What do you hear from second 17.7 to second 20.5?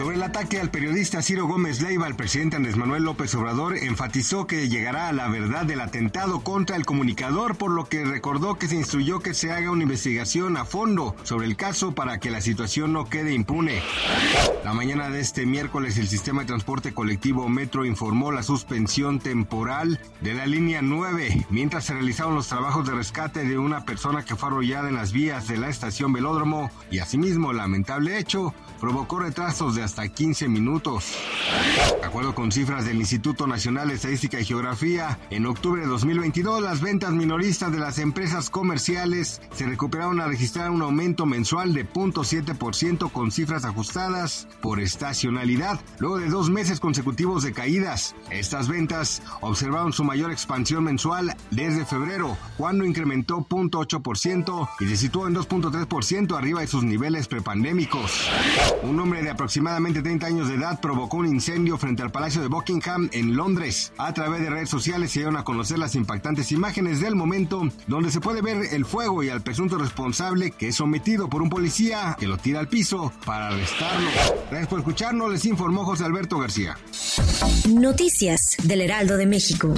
informó la suspensión temporal de la